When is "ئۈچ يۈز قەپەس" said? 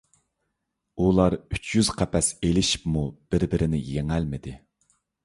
1.57-2.29